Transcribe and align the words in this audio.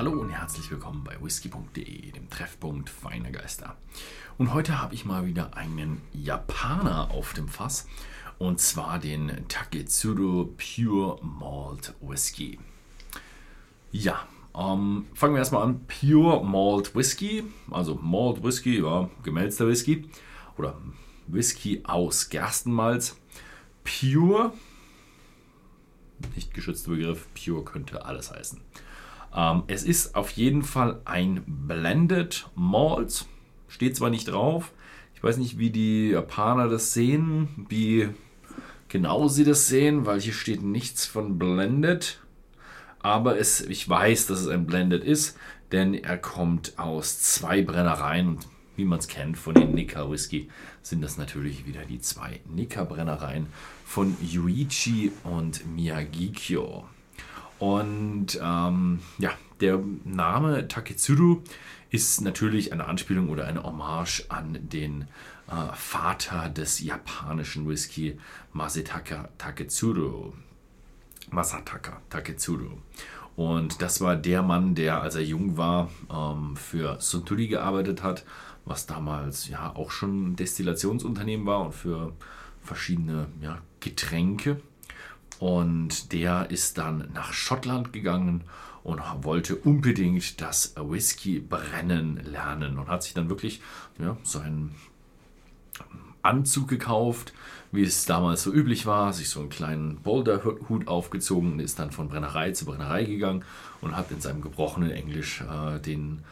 Hallo 0.00 0.12
und 0.12 0.30
herzlich 0.30 0.70
willkommen 0.70 1.04
bei 1.04 1.22
whisky.de, 1.22 2.12
dem 2.12 2.30
Treffpunkt 2.30 2.88
feiner 2.88 3.30
Geister. 3.30 3.76
Und 4.38 4.54
heute 4.54 4.80
habe 4.80 4.94
ich 4.94 5.04
mal 5.04 5.26
wieder 5.26 5.58
einen 5.58 6.00
Japaner 6.14 7.10
auf 7.10 7.34
dem 7.34 7.48
Fass 7.48 7.86
und 8.38 8.60
zwar 8.60 8.98
den 8.98 9.46
Taketsuru 9.48 10.54
Pure 10.56 11.22
Malt 11.22 11.92
Whisky. 12.00 12.58
Ja, 13.92 14.26
ähm, 14.56 15.04
fangen 15.12 15.34
wir 15.34 15.40
erstmal 15.40 15.64
an. 15.64 15.84
Pure 15.86 16.46
Malt 16.46 16.94
Whisky, 16.94 17.44
also 17.70 17.96
Malt 17.96 18.42
Whisky, 18.42 18.80
ja, 18.80 19.10
gemälzter 19.22 19.68
Whisky 19.68 20.08
oder 20.56 20.78
Whisky 21.26 21.82
aus 21.84 22.30
Gerstenmalz. 22.30 23.18
Pure, 23.84 24.54
nicht 26.34 26.54
geschützter 26.54 26.92
Begriff, 26.92 27.28
Pure 27.34 27.64
könnte 27.64 28.06
alles 28.06 28.30
heißen. 28.30 28.62
Ähm, 29.34 29.62
es 29.66 29.84
ist 29.84 30.14
auf 30.14 30.30
jeden 30.30 30.62
Fall 30.62 31.00
ein 31.04 31.42
Blended 31.46 32.48
Malt. 32.54 33.26
Steht 33.68 33.96
zwar 33.96 34.10
nicht 34.10 34.28
drauf. 34.28 34.72
Ich 35.14 35.22
weiß 35.22 35.36
nicht, 35.36 35.58
wie 35.58 35.70
die 35.70 36.10
Japaner 36.10 36.68
das 36.68 36.92
sehen, 36.92 37.66
wie 37.68 38.08
genau 38.88 39.28
sie 39.28 39.44
das 39.44 39.68
sehen, 39.68 40.06
weil 40.06 40.20
hier 40.20 40.32
steht 40.32 40.62
nichts 40.62 41.06
von 41.06 41.38
Blended. 41.38 42.20
Aber 43.00 43.38
es, 43.38 43.60
ich 43.60 43.88
weiß, 43.88 44.26
dass 44.26 44.40
es 44.40 44.48
ein 44.48 44.66
Blended 44.66 45.04
ist, 45.04 45.36
denn 45.72 45.94
er 45.94 46.18
kommt 46.18 46.78
aus 46.78 47.20
zwei 47.20 47.62
Brennereien 47.62 48.28
und 48.28 48.48
wie 48.76 48.84
man 48.84 48.98
es 48.98 49.08
kennt 49.08 49.36
von 49.36 49.54
den 49.54 49.74
Nika 49.74 50.10
Whisky, 50.10 50.48
sind 50.82 51.02
das 51.02 51.18
natürlich 51.18 51.66
wieder 51.66 51.84
die 51.84 52.00
zwei 52.00 52.40
Nika 52.48 52.84
Brennereien 52.84 53.46
von 53.84 54.16
Yuichi 54.22 55.12
und 55.24 55.66
Miyagikyo. 55.74 56.84
Und 57.60 58.40
ähm, 58.42 59.00
ja, 59.18 59.30
der 59.60 59.80
Name 60.04 60.66
Taketsuru 60.66 61.42
ist 61.90 62.22
natürlich 62.22 62.72
eine 62.72 62.86
Anspielung 62.86 63.28
oder 63.28 63.46
eine 63.46 63.62
Hommage 63.62 64.24
an 64.30 64.58
den 64.60 65.02
äh, 65.46 65.74
Vater 65.74 66.48
des 66.48 66.80
japanischen 66.80 67.68
Whisky, 67.68 68.18
Masataka 68.52 69.28
Taketsuru. 69.36 70.32
Masataka 71.30 72.00
Taketsuru. 72.08 72.78
Und 73.36 73.82
das 73.82 74.00
war 74.00 74.16
der 74.16 74.42
Mann, 74.42 74.74
der, 74.74 75.02
als 75.02 75.14
er 75.14 75.22
jung 75.22 75.56
war, 75.56 75.90
ähm, 76.10 76.56
für 76.56 77.00
Suntory 77.00 77.48
gearbeitet 77.48 78.02
hat, 78.02 78.24
was 78.64 78.86
damals 78.86 79.48
ja 79.48 79.74
auch 79.74 79.90
schon 79.90 80.32
ein 80.32 80.36
Destillationsunternehmen 80.36 81.46
war 81.46 81.60
und 81.60 81.74
für 81.74 82.12
verschiedene 82.62 83.26
ja, 83.40 83.58
Getränke. 83.80 84.60
Und 85.40 86.12
der 86.12 86.50
ist 86.50 86.78
dann 86.78 87.08
nach 87.14 87.32
Schottland 87.32 87.92
gegangen 87.92 88.44
und 88.82 89.00
wollte 89.22 89.56
unbedingt 89.56 90.40
das 90.40 90.74
Whisky 90.76 91.40
brennen 91.40 92.20
lernen 92.24 92.78
und 92.78 92.88
hat 92.88 93.02
sich 93.02 93.14
dann 93.14 93.28
wirklich 93.28 93.60
ja, 93.98 94.16
seinen 94.22 94.74
Anzug 96.22 96.68
gekauft, 96.68 97.32
wie 97.72 97.82
es 97.82 98.04
damals 98.04 98.42
so 98.42 98.52
üblich 98.52 98.84
war, 98.84 99.14
sich 99.14 99.30
so 99.30 99.40
einen 99.40 99.48
kleinen 99.48 99.96
Boulder-Hut 100.02 100.88
aufgezogen 100.88 101.52
und 101.52 101.60
ist 101.60 101.78
dann 101.78 101.90
von 101.90 102.08
Brennerei 102.08 102.52
zu 102.52 102.66
Brennerei 102.66 103.04
gegangen 103.04 103.44
und 103.80 103.96
hat 103.96 104.10
in 104.10 104.20
seinem 104.20 104.42
gebrochenen 104.42 104.90
Englisch 104.90 105.42
äh, 105.42 105.78
den 105.78 106.22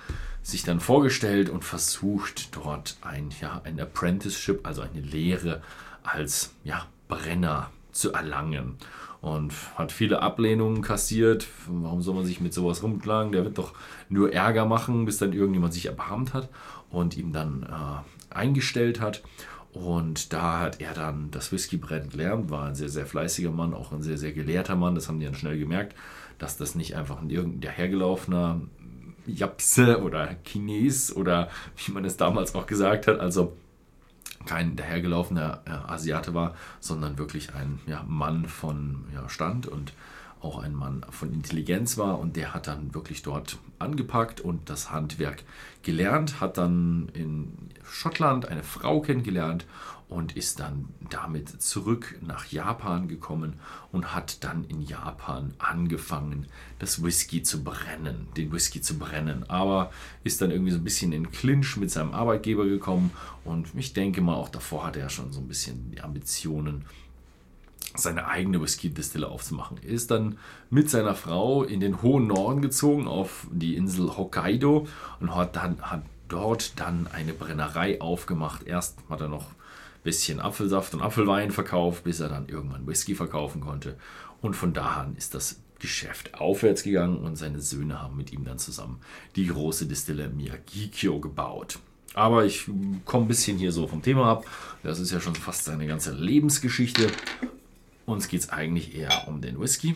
sich 0.43 0.65
dann 0.65 0.81
vorgestellt 0.81 1.49
und 1.49 1.65
versucht 1.65 2.55
dort 2.57 2.99
ein, 3.03 3.31
ja, 3.41 3.61
ein 3.65 3.81
Apprenticeship, 3.81 4.67
also 4.67 4.83
eine 4.83 5.01
Lehre 5.01 5.63
als 6.03 6.53
ja, 6.65 6.87
Brenner 7.09 7.71
zu 7.99 8.13
erlangen. 8.13 8.77
Und 9.21 9.53
hat 9.75 9.91
viele 9.91 10.23
Ablehnungen 10.23 10.81
kassiert. 10.81 11.49
Warum 11.67 12.03
soll 12.03 12.15
man 12.15 12.25
sich 12.25 12.41
mit 12.41 12.55
sowas 12.55 12.85
rumklagen? 12.85 13.33
Der 13.33 13.45
wird 13.45 13.59
doch 13.59 13.73
nur 14.09 14.33
Ärger 14.33 14.65
machen, 14.65 15.07
bis 15.07 15.19
dann 15.19 15.33
irgendjemand 15.33 15.75
sich 15.75 15.87
erbarmt 15.87 16.35
hat 16.35 16.49
und 16.91 17.17
ihm 17.17 17.33
dann 17.33 17.65
äh, 17.65 18.35
eingestellt 18.35 19.01
hat. 19.01 19.23
Und 19.73 20.33
da 20.33 20.61
hat 20.61 20.81
er 20.81 20.95
dann 20.95 21.31
das 21.31 21.53
Whiskybrennen 21.53 22.11
gelernt, 22.11 22.51
war 22.51 22.67
ein 22.67 22.75
sehr, 22.75 22.89
sehr 22.89 23.07
fleißiger 23.07 23.51
Mann, 23.51 23.75
auch 23.75 23.93
ein 23.93 24.03
sehr, 24.03 24.19
sehr 24.19 24.33
gelehrter 24.33 24.77
Mann. 24.77 24.95
Das 24.95 25.09
haben 25.09 25.21
die 25.21 25.27
dann 25.27 25.35
schnell 25.35 25.59
gemerkt, 25.59 25.95
dass 26.39 26.57
das 26.57 26.75
nicht 26.75 26.97
einfach 26.97 27.21
ein 27.21 27.29
irgendein 27.29 27.61
dahergelaufener 27.61 28.61
Japse 29.27 30.03
oder 30.03 30.37
Chines 30.45 31.15
oder 31.15 31.49
wie 31.77 31.93
man 31.93 32.05
es 32.05 32.17
damals 32.17 32.55
auch 32.55 32.67
gesagt 32.67 33.07
hat, 33.07 33.21
also 33.21 33.57
kein 34.49 34.77
dahergelaufener 34.77 35.61
äh, 35.67 35.71
Asiate 35.71 36.33
war, 36.35 36.55
sondern 36.81 37.19
wirklich 37.19 37.55
ein 37.55 37.81
ja, 37.87 38.03
Mann 38.09 38.47
von 38.47 39.05
ja, 39.15 39.29
Stand 39.29 39.67
und 39.67 39.93
auch 40.41 40.59
ein 40.59 40.75
Mann 40.75 41.05
von 41.11 41.33
Intelligenz 41.33 41.99
war 41.99 42.19
und 42.19 42.37
der 42.37 42.55
hat 42.55 42.67
dann 42.67 42.95
wirklich 42.95 43.23
dort 43.23 43.59
angepackt 43.79 44.41
und 44.41 44.71
das 44.71 44.91
Handwerk 44.91 45.45
gelernt, 45.83 46.41
hat 46.41 46.59
dann 46.59 47.09
in 47.15 47.53
Schottland 47.85 48.47
eine 48.47 48.63
Frau 48.63 49.01
kennengelernt 49.01 49.67
und 50.09 50.37
ist 50.37 50.59
dann 50.59 50.89
damit 51.11 51.61
zurück 51.61 52.19
nach 52.23 52.47
Japan 52.47 53.09
gekommen 53.09 53.55
und 53.93 54.15
hat 54.15 54.43
dann 54.43 54.65
in 54.65 54.81
Japan 54.81 55.53
angefangen, 55.59 56.47
das 56.79 57.03
Whisky 57.03 57.43
zu 57.43 57.63
brennen, 57.63 58.29
den 58.37 58.51
Whisky 58.51 58.81
zu 58.81 58.99
brennen. 58.99 59.45
Aber 59.49 59.91
ist 60.25 60.41
dann 60.41 60.51
irgendwie 60.51 60.73
so 60.73 60.79
ein 60.79 60.85
bisschen 60.85 61.13
in 61.13 61.31
Clinch 61.31 61.77
mit 61.77 61.91
seinem 61.91 62.15
Arbeitgeber 62.15 62.65
gekommen 62.65 63.11
und 63.45 63.69
ich 63.75 63.93
denke 63.93 64.23
mal, 64.23 64.35
auch 64.35 64.49
davor 64.49 64.87
hatte 64.87 65.01
er 65.01 65.11
schon 65.11 65.33
so 65.33 65.41
ein 65.41 65.49
bisschen 65.49 65.91
die 65.91 66.01
Ambitionen, 66.01 66.87
seine 67.99 68.27
eigene 68.27 68.61
Whisky-Distille 68.61 69.29
aufzumachen. 69.29 69.79
Er 69.83 69.91
ist 69.91 70.11
dann 70.11 70.39
mit 70.71 70.91
seiner 70.91 71.15
Frau 71.15 71.63
in 71.65 71.81
den 71.81 72.03
hohen 72.03 72.27
Norden 72.27 72.63
gezogen, 72.63 73.07
auf 73.07 73.47
die 73.51 73.77
Insel 73.77 74.17
Hokkaido 74.17 74.87
und 75.21 75.35
hat, 75.35 75.57
dann, 75.57 75.81
hat 75.83 76.03
dort 76.29 76.79
dann 76.81 77.07
eine 77.13 77.33
Brennerei 77.33 78.01
aufgemacht. 78.01 78.67
Erst 78.67 78.99
hat 79.09 79.21
er 79.21 79.29
noch 79.29 79.47
bisschen 80.05 80.41
Apfelsaft 80.41 80.95
und 80.95 81.03
Apfelwein 81.03 81.51
verkauft, 81.51 82.05
bis 82.05 82.21
er 82.21 82.29
dann 82.29 82.49
irgendwann 82.49 82.87
Whisky 82.87 83.15
verkaufen 83.15 83.61
konnte. 83.61 83.97
Und 84.41 84.55
von 84.55 84.73
da 84.73 85.03
an 85.03 85.17
ist 85.17 85.35
das 85.35 85.61
Geschäft 85.79 86.35
aufwärts 86.35 86.83
gegangen 86.83 87.19
und 87.19 87.37
seine 87.37 87.61
Söhne 87.61 88.01
haben 88.01 88.17
mit 88.17 88.33
ihm 88.33 88.45
dann 88.45 88.59
zusammen 88.59 89.01
die 89.37 89.47
große 89.47 89.87
Distille 89.87 90.29
Miyagikyo 90.29 91.21
gebaut. 91.21 91.79
Aber 92.15 92.45
ich 92.45 92.69
komme 93.05 93.27
ein 93.27 93.29
bisschen 93.29 93.59
hier 93.59 93.71
so 93.71 93.87
vom 93.87 94.03
Thema 94.03 94.27
ab. 94.27 94.45
Das 94.83 94.99
ist 94.99 95.13
ja 95.13 95.21
schon 95.21 95.35
fast 95.35 95.65
seine 95.65 95.87
ganze 95.87 96.13
Lebensgeschichte. 96.13 97.09
Uns 98.09 98.29
geht 98.29 98.41
es 98.41 98.49
eigentlich 98.49 98.97
eher 98.97 99.29
um 99.29 99.43
den 99.43 99.61
Whisky. 99.61 99.95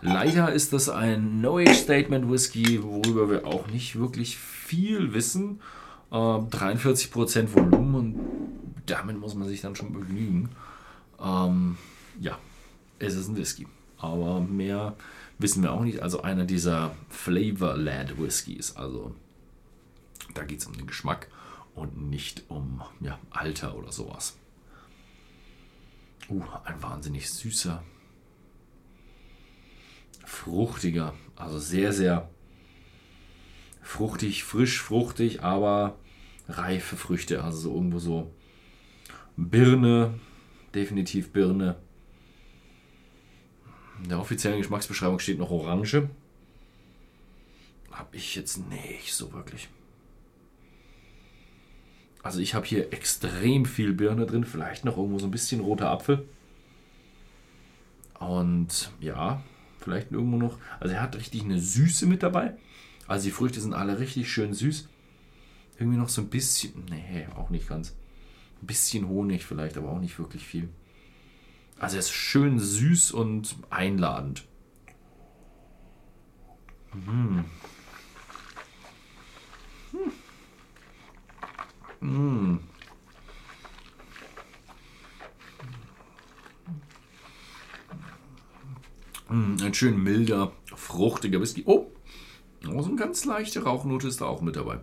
Leider 0.00 0.52
ist 0.52 0.72
das 0.72 0.88
ein 0.88 1.40
No-Age-Statement 1.40 2.28
Whisky, 2.28 2.82
worüber 2.82 3.30
wir 3.30 3.46
auch 3.46 3.68
nicht 3.68 4.00
wirklich 4.00 4.36
viel 4.36 5.14
wissen. 5.14 5.60
Äh, 6.10 6.16
43% 6.16 7.54
Volumen 7.54 7.94
und 7.94 8.20
damit 8.86 9.16
muss 9.16 9.36
man 9.36 9.46
sich 9.46 9.60
dann 9.60 9.76
schon 9.76 9.92
begnügen. 9.92 10.48
Ähm, 11.22 11.78
ja, 12.18 12.36
es 12.98 13.14
ist 13.14 13.28
ein 13.28 13.36
Whisky. 13.36 13.68
Aber 13.98 14.40
mehr 14.40 14.96
wissen 15.38 15.62
wir 15.62 15.72
auch 15.72 15.84
nicht. 15.84 16.02
Also 16.02 16.22
einer 16.22 16.46
dieser 16.46 16.96
Flavor-Led 17.10 18.20
Whiskys. 18.20 18.74
Also 18.74 19.14
da 20.34 20.42
geht 20.42 20.58
es 20.58 20.66
um 20.66 20.72
den 20.72 20.88
Geschmack 20.88 21.28
und 21.76 22.10
nicht 22.10 22.42
um 22.48 22.82
ja, 23.00 23.20
Alter 23.30 23.76
oder 23.76 23.92
sowas. 23.92 24.36
Uh, 26.28 26.42
ein 26.64 26.82
wahnsinnig 26.82 27.30
süßer, 27.30 27.82
fruchtiger, 30.24 31.14
also 31.36 31.58
sehr, 31.58 31.92
sehr 31.92 32.30
fruchtig, 33.82 34.44
frisch, 34.44 34.80
fruchtig, 34.80 35.42
aber 35.42 35.98
reife 36.48 36.96
Früchte. 36.96 37.42
Also 37.42 37.58
so 37.58 37.74
irgendwo 37.74 37.98
so 37.98 38.30
Birne, 39.36 40.18
definitiv 40.74 41.32
Birne. 41.32 41.76
In 44.02 44.08
der 44.08 44.20
offiziellen 44.20 44.58
Geschmacksbeschreibung 44.58 45.18
steht 45.18 45.38
noch 45.38 45.50
Orange. 45.50 46.08
Habe 47.90 48.16
ich 48.16 48.34
jetzt 48.34 48.58
nicht 48.68 49.12
so 49.12 49.32
wirklich. 49.32 49.68
Also 52.22 52.40
ich 52.40 52.54
habe 52.54 52.66
hier 52.66 52.92
extrem 52.92 53.64
viel 53.64 53.92
Birne 53.92 54.26
drin, 54.26 54.44
vielleicht 54.44 54.84
noch 54.84 54.96
irgendwo 54.96 55.18
so 55.18 55.26
ein 55.26 55.32
bisschen 55.32 55.60
roter 55.60 55.90
Apfel. 55.90 56.26
Und 58.18 58.92
ja, 59.00 59.42
vielleicht 59.80 60.12
irgendwo 60.12 60.36
noch. 60.36 60.58
Also 60.78 60.94
er 60.94 61.02
hat 61.02 61.16
richtig 61.16 61.42
eine 61.42 61.58
Süße 61.58 62.06
mit 62.06 62.22
dabei. 62.22 62.54
Also 63.08 63.24
die 63.24 63.32
Früchte 63.32 63.60
sind 63.60 63.74
alle 63.74 63.98
richtig 63.98 64.30
schön 64.30 64.54
süß. 64.54 64.88
Irgendwie 65.78 65.98
noch 65.98 66.08
so 66.08 66.22
ein 66.22 66.28
bisschen. 66.28 66.84
Nee, 66.88 67.26
auch 67.34 67.50
nicht 67.50 67.68
ganz. 67.68 67.96
Ein 68.62 68.66
bisschen 68.66 69.08
Honig 69.08 69.44
vielleicht, 69.44 69.76
aber 69.76 69.90
auch 69.90 69.98
nicht 69.98 70.18
wirklich 70.20 70.46
viel. 70.46 70.68
Also 71.80 71.96
er 71.96 72.00
ist 72.00 72.12
schön 72.12 72.60
süß 72.60 73.10
und 73.10 73.56
einladend. 73.70 74.44
Mmh. 76.94 77.44
Mmh, 82.02 82.58
ein 89.72 89.74
schön 89.74 90.02
milder, 90.02 90.52
fruchtiger 90.74 91.40
Whisky. 91.40 91.62
Oh, 91.66 91.92
Oh, 92.68 92.80
so 92.80 92.88
eine 92.88 92.96
ganz 92.96 93.24
leichte 93.24 93.64
Rauchnote 93.64 94.08
ist 94.08 94.20
da 94.20 94.26
auch 94.26 94.40
mit 94.40 94.56
dabei. 94.56 94.78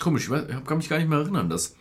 Komisch, 0.00 0.28
ich, 0.28 0.64
kann 0.64 0.76
mich 0.76 0.88
gar 0.88 0.98
nicht 0.98 1.08
mehr 1.08 1.20
erinnern, 1.20 1.48
dass, 1.48 1.76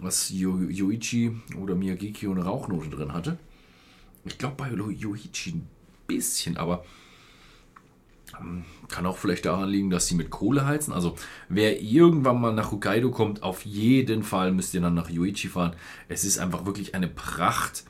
dass 0.00 0.30
Yoichi 0.30 1.36
oder 1.58 1.74
Miyagiki 1.74 2.28
eine 2.28 2.44
Rauchnote 2.44 2.90
drin 2.90 3.12
hatte. 3.12 3.38
Ich 4.24 4.38
glaube 4.38 4.56
bei 4.56 4.70
Yoichi 4.70 5.50
ein 5.50 5.68
bisschen, 6.06 6.56
aber 6.56 6.84
ähm, 8.38 8.64
kann 8.88 9.06
auch 9.06 9.16
vielleicht 9.16 9.46
daran 9.46 9.68
liegen, 9.68 9.90
dass 9.90 10.06
sie 10.06 10.14
mit 10.14 10.30
Kohle 10.30 10.64
heizen. 10.64 10.92
Also 10.92 11.16
wer 11.48 11.82
irgendwann 11.82 12.40
mal 12.40 12.54
nach 12.54 12.70
Hokkaido 12.70 13.10
kommt, 13.10 13.42
auf 13.42 13.64
jeden 13.64 14.22
Fall 14.22 14.52
müsst 14.52 14.74
ihr 14.74 14.80
dann 14.80 14.94
nach 14.94 15.10
Yoichi 15.10 15.48
fahren. 15.48 15.74
Es 16.08 16.24
ist 16.24 16.38
einfach 16.38 16.64
wirklich 16.64 16.94
eine 16.94 17.08
Pracht, 17.08 17.84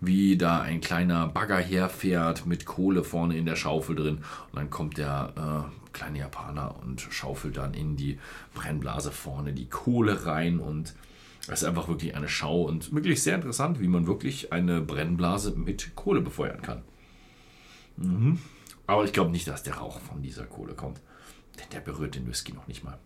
wie 0.00 0.36
da 0.36 0.60
ein 0.60 0.80
kleiner 0.80 1.28
Bagger 1.28 1.58
herfährt 1.58 2.46
mit 2.46 2.64
Kohle 2.64 3.04
vorne 3.04 3.36
in 3.36 3.46
der 3.46 3.56
Schaufel 3.56 3.96
drin. 3.96 4.18
Und 4.50 4.56
dann 4.56 4.70
kommt 4.70 4.98
der 4.98 5.32
äh, 5.70 5.92
kleine 5.92 6.18
Japaner 6.18 6.76
und 6.82 7.00
schaufelt 7.00 7.56
dann 7.56 7.74
in 7.74 7.96
die 7.96 8.18
Brennblase 8.54 9.12
vorne 9.12 9.52
die 9.52 9.68
Kohle 9.68 10.26
rein 10.26 10.58
und 10.58 10.94
es 11.46 11.62
ist 11.62 11.64
einfach 11.64 11.88
wirklich 11.88 12.14
eine 12.16 12.28
Schau 12.28 12.62
und 12.62 12.94
wirklich 12.94 13.22
sehr 13.22 13.34
interessant, 13.34 13.78
wie 13.80 13.88
man 13.88 14.06
wirklich 14.06 14.52
eine 14.52 14.80
Brennblase 14.80 15.52
mit 15.52 15.94
Kohle 15.94 16.22
befeuern 16.22 16.62
kann. 16.62 16.82
Mhm. 17.96 18.38
Aber 18.86 19.04
ich 19.04 19.12
glaube 19.12 19.30
nicht, 19.30 19.46
dass 19.46 19.62
der 19.62 19.76
Rauch 19.76 20.00
von 20.00 20.22
dieser 20.22 20.44
Kohle 20.44 20.74
kommt. 20.74 21.00
Denn 21.58 21.68
der 21.72 21.80
berührt 21.80 22.14
den 22.14 22.26
Whisky 22.26 22.52
noch 22.52 22.66
nicht 22.66 22.82
mal. 22.82 22.98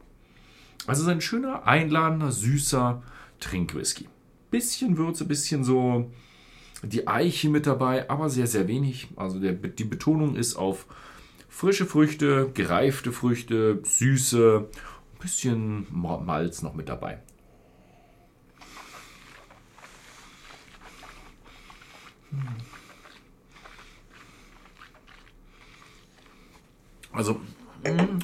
Also 0.87 1.03
es 1.03 1.09
ist 1.09 1.13
ein 1.13 1.21
schöner, 1.21 1.67
einladender, 1.67 2.33
süßer 2.33 3.03
Trinkwhisky. 3.41 4.09
Bisschen 4.51 4.97
Würze, 4.97 5.25
bisschen 5.25 5.65
so 5.65 6.11
die 6.83 7.07
Eiche 7.09 7.49
mit 7.49 7.67
dabei, 7.67 8.09
aber 8.09 8.31
sehr, 8.31 8.47
sehr 8.47 8.69
wenig. 8.69 9.09
Also 9.17 9.41
der, 9.41 9.53
die 9.53 9.85
Betonung 9.85 10.37
ist 10.37 10.57
auf 10.57 10.87
frische 11.49 11.87
Früchte, 11.87 12.51
gereifte 12.55 13.13
Früchte, 13.13 13.81
süße, 13.83 14.69
ein 14.69 15.19
bisschen 15.21 15.87
Malz 15.91 16.63
noch 16.63 16.75
mit 16.75 16.89
dabei. 16.89 17.19
Also, 27.11 27.41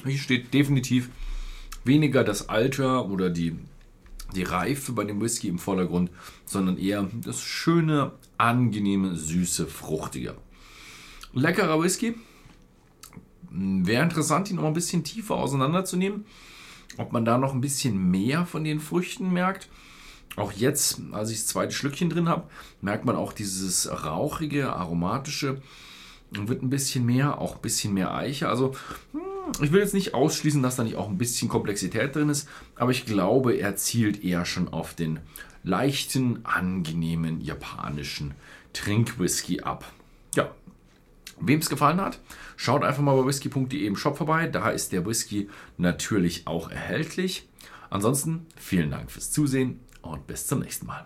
hier 0.05 0.17
steht 0.17 0.53
definitiv 0.53 1.09
weniger 1.83 2.23
das 2.23 2.47
Alter 2.47 3.09
oder 3.09 3.29
die, 3.29 3.57
die 4.35 4.43
Reife 4.43 4.91
bei 4.91 5.03
dem 5.03 5.21
Whisky 5.21 5.47
im 5.47 5.59
Vordergrund, 5.59 6.11
sondern 6.45 6.77
eher 6.77 7.09
das 7.23 7.41
schöne, 7.41 8.11
angenehme, 8.37 9.15
süße, 9.15 9.67
fruchtige. 9.67 10.35
Leckerer 11.33 11.81
Whisky. 11.81 12.15
Wäre 13.49 14.03
interessant, 14.03 14.49
ihn 14.49 14.57
noch 14.57 14.65
ein 14.65 14.73
bisschen 14.73 15.03
tiefer 15.03 15.35
auseinanderzunehmen. 15.35 16.25
Ob 16.97 17.11
man 17.11 17.25
da 17.25 17.37
noch 17.37 17.53
ein 17.53 17.61
bisschen 17.61 18.11
mehr 18.11 18.45
von 18.45 18.63
den 18.63 18.79
Früchten 18.79 19.31
merkt. 19.31 19.69
Auch 20.35 20.51
jetzt, 20.51 21.01
als 21.11 21.29
ich 21.31 21.37
das 21.37 21.47
zweite 21.47 21.73
Schlückchen 21.73 22.09
drin 22.09 22.27
habe, 22.27 22.49
merkt 22.81 23.05
man 23.05 23.15
auch 23.15 23.31
dieses 23.31 23.89
rauchige, 24.03 24.73
aromatische. 24.73 25.61
Wird 26.31 26.63
ein 26.63 26.69
bisschen 26.69 27.05
mehr, 27.05 27.39
auch 27.39 27.55
ein 27.55 27.61
bisschen 27.61 27.93
mehr 27.93 28.13
Eiche. 28.13 28.49
Also, 28.49 28.75
hm, 29.11 29.21
ich 29.61 29.71
will 29.71 29.79
jetzt 29.79 29.93
nicht 29.93 30.13
ausschließen, 30.13 30.61
dass 30.61 30.75
da 30.75 30.83
nicht 30.83 30.95
auch 30.95 31.09
ein 31.09 31.17
bisschen 31.17 31.49
Komplexität 31.49 32.15
drin 32.15 32.29
ist, 32.29 32.49
aber 32.75 32.91
ich 32.91 33.05
glaube, 33.05 33.53
er 33.53 33.75
zielt 33.75 34.23
eher 34.23 34.45
schon 34.45 34.67
auf 34.67 34.93
den 34.93 35.19
leichten, 35.63 36.45
angenehmen 36.45 37.41
japanischen 37.41 38.33
Trinkwhisky 38.73 39.61
ab. 39.61 39.91
Ja, 40.35 40.51
wem 41.39 41.59
es 41.59 41.69
gefallen 41.69 42.01
hat, 42.01 42.19
schaut 42.55 42.83
einfach 42.83 43.01
mal 43.01 43.15
bei 43.15 43.27
whisky.de 43.27 43.85
im 43.85 43.95
Shop 43.95 44.17
vorbei. 44.17 44.47
Da 44.47 44.69
ist 44.69 44.91
der 44.91 45.05
Whisky 45.05 45.49
natürlich 45.77 46.47
auch 46.47 46.69
erhältlich. 46.69 47.47
Ansonsten 47.89 48.45
vielen 48.57 48.91
Dank 48.91 49.11
fürs 49.11 49.31
Zusehen 49.31 49.79
und 50.01 50.27
bis 50.27 50.47
zum 50.47 50.59
nächsten 50.59 50.85
Mal. 50.85 51.05